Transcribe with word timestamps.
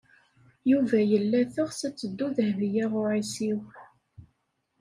Yuba 0.71 0.99
yella 1.11 1.39
teɣs 1.53 1.79
ad 1.87 1.95
teddu 1.95 2.27
Dehbiya 2.37 2.85
u 2.99 3.01
Ɛisiw. 3.13 3.59